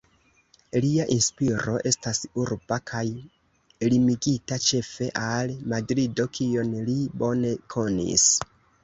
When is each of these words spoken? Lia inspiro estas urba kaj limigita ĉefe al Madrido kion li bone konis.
Lia 0.83 1.03
inspiro 1.15 1.73
estas 1.89 2.21
urba 2.43 2.79
kaj 2.91 3.03
limigita 3.95 4.57
ĉefe 4.69 5.11
al 5.25 5.53
Madrido 5.75 6.27
kion 6.39 6.73
li 6.89 6.97
bone 7.25 7.53
konis. 7.77 8.25